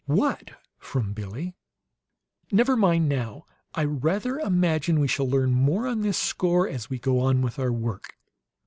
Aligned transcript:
"What?" 0.07 0.49
from 0.79 1.13
Billie. 1.13 1.53
"Never 2.51 2.75
mind 2.75 3.07
now. 3.07 3.45
I 3.75 3.83
rather 3.85 4.39
imagine 4.39 4.99
we 4.99 5.07
shall 5.07 5.29
learn 5.29 5.51
more 5.53 5.85
on 5.87 6.01
this 6.01 6.17
score 6.17 6.67
as 6.67 6.89
we 6.89 6.97
go 6.97 7.19
on 7.19 7.43
with 7.43 7.59
our 7.59 7.71
work. 7.71 8.15